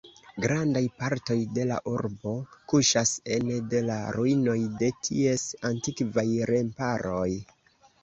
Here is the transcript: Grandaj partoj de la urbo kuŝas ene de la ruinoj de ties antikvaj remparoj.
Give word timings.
Grandaj 0.43 0.81
partoj 1.01 1.37
de 1.57 1.65
la 1.73 1.77
urbo 1.91 2.33
kuŝas 2.73 3.13
ene 3.37 3.59
de 3.75 3.85
la 3.93 4.01
ruinoj 4.19 4.59
de 4.83 4.93
ties 5.11 5.49
antikvaj 5.73 6.29
remparoj. 6.57 7.33